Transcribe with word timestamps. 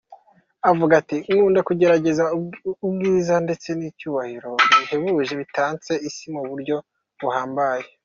Avuga 0.69 0.93
ati 1.01 1.17
"nkunda 1.25 1.59
kugerageza 1.67 2.23
ubwiza 2.85 3.35
ndetse 3.45 3.67
n'icyubahiro 3.73 4.51
bihebuje 4.77 5.33
bitatse 5.41 5.91
Isi 6.07 6.25
mu 6.35 6.43
buryo 6.49 6.75
buhambaye. 7.19 7.87